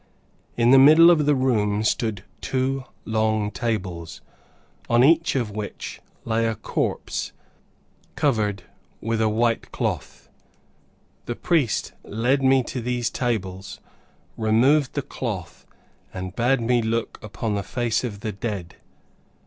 In 0.57 0.71
the 0.71 0.79
middle 0.79 1.11
of 1.11 1.27
the 1.27 1.35
room, 1.35 1.83
stood 1.83 2.23
two 2.41 2.85
long 3.05 3.51
tables, 3.51 4.21
on 4.89 5.03
each 5.03 5.35
of 5.35 5.51
which, 5.51 6.01
lay 6.25 6.47
a 6.47 6.55
corpse, 6.55 7.33
covered 8.15 8.63
with 8.99 9.21
a 9.21 9.29
white 9.29 9.71
cloth. 9.71 10.27
The 11.27 11.35
priest 11.35 11.93
led 12.03 12.41
me 12.43 12.63
to 12.63 12.81
these 12.81 13.11
tables, 13.11 13.79
removed 14.37 14.93
the 14.93 15.03
cloth 15.03 15.67
and 16.11 16.35
bade 16.35 16.61
me 16.61 16.81
look 16.81 17.19
upon 17.21 17.53
the 17.53 17.61
face 17.61 18.03
of 18.03 18.21
the 18.21 18.31
dead. 18.31 18.77